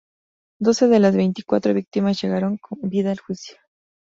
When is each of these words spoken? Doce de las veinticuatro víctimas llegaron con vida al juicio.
Doce 0.59 0.87
de 0.87 0.99
las 0.99 1.15
veinticuatro 1.15 1.75
víctimas 1.75 2.19
llegaron 2.23 2.57
con 2.57 2.79
vida 2.89 3.11
al 3.11 3.19
juicio. 3.19 3.57